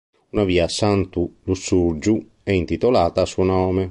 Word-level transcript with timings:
Una 0.31 0.43
via 0.45 0.63
a 0.63 0.67
Santu 0.67 1.31
Lussurgiu 1.43 2.27
è 2.41 2.49
intitolata 2.51 3.21
a 3.21 3.25
suo 3.27 3.43
nome. 3.43 3.89